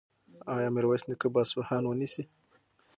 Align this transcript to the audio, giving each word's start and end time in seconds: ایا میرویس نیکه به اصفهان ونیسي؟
ایا 0.55 0.69
میرویس 0.75 1.03
نیکه 1.09 1.27
به 1.33 1.39
اصفهان 1.43 1.83
ونیسي؟ 1.85 2.23